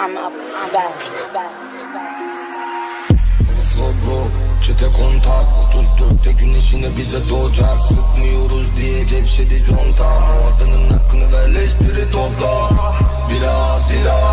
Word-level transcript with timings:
I'm 0.00 0.14
bro, 4.04 4.26
çete 4.62 4.86
kontak. 4.86 5.46
34'te 5.74 6.32
güneş 6.32 6.72
yine 6.72 6.96
bize 6.96 7.28
doğacak. 7.30 7.80
Sıkmıyoruz 7.88 8.76
diye 8.76 9.04
gevşedi 9.04 9.64
conta. 9.64 10.04
O 10.04 10.54
adının 10.54 10.90
hakkını 10.90 11.32
ver 11.32 11.54
leşleri 11.54 12.10
topla. 12.10 12.70
Biraz 13.30 13.90
inatçıyız 13.92 14.27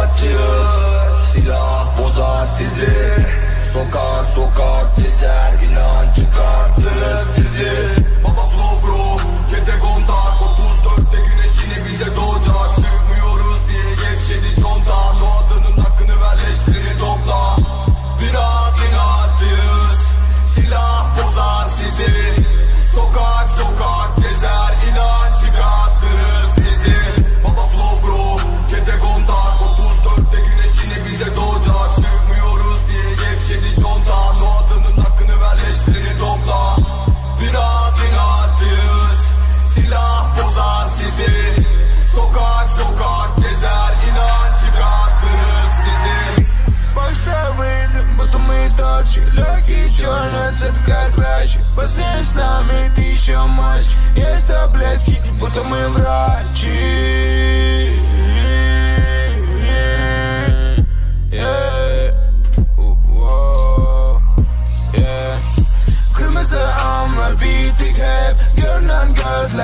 торчи 49.16 49.21
Легкий 49.35 49.94
черный 49.94 50.55
цвет 50.55 50.73
как 50.85 51.11
врач. 51.17 51.58
Бассейн 51.75 52.23
с 52.23 52.35
нами, 52.35 52.91
ты 52.95 53.02
еще 53.02 53.38
мальчик 53.45 53.97
Есть 54.16 54.47
таблетки, 54.47 55.21
будто 55.39 55.63
мы 55.63 55.89
врачи 55.89 57.14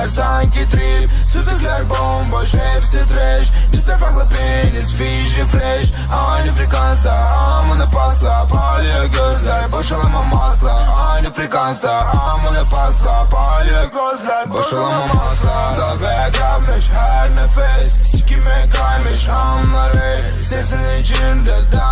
gözler 0.02 0.08
sanki 0.08 0.70
trip 0.70 1.10
Sütükler 1.28 1.90
bomboş 1.90 2.54
hepsi 2.54 3.08
trash. 3.08 3.52
Bizler 3.74 3.98
farklı 3.98 4.28
penis 4.30 4.98
fiji 4.98 5.46
fresh. 5.46 5.94
Aynı 6.14 6.52
frekansta 6.52 7.14
amına 7.14 7.90
pasla 7.90 8.48
Parlıyor 8.48 9.06
gözler. 9.06 9.72
Boşalamam 9.72 10.34
asla 10.42 10.74
Aynı 11.12 11.32
frekansta 11.32 11.92
amına 11.92 12.70
pasla 12.70 13.30
Parlıyor 13.32 13.84
gözler. 13.84 14.50
Boşalamam 14.50 15.12
asla. 15.32 15.76
Dalgaya 15.82 16.32
kapmış 16.32 16.90
her 16.90 17.30
nefes 17.36 18.12
Sikime 18.12 18.70
kaymış 18.78 19.30
amlar 19.30 19.92
ey 19.92 20.44
Sesin 20.44 21.02
içinde 21.02 21.56
dans 21.72 21.91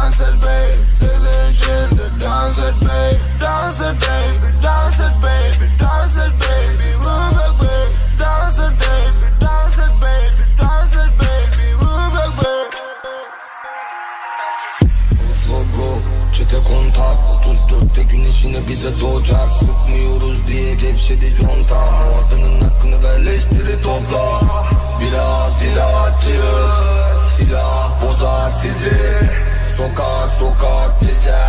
de 16.51 16.63
kontak 16.63 17.17
34'te 17.69 18.03
güneşine 18.03 18.67
bize 18.67 19.01
doğacak. 19.01 19.51
Sıkmıyoruz 19.59 20.47
diye 20.47 20.75
gevşedi 20.75 21.35
conta 21.35 21.75
O 21.75 22.25
adının 22.27 22.61
hakkını 22.61 23.03
ver 23.03 23.25
leşleri 23.25 23.81
topla. 23.81 24.41
Biraz 25.01 25.61
ilaççıyız 25.63 26.73
Silah 27.35 28.01
bozar 28.01 28.51
sizi. 28.51 28.97
Sokak 29.77 30.31
sokak 30.39 30.99
gezer. 30.99 31.48